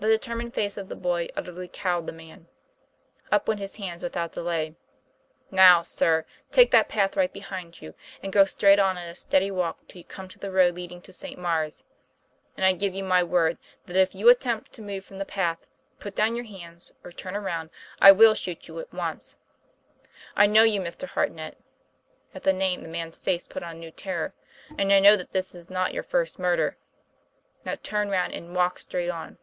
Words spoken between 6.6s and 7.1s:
that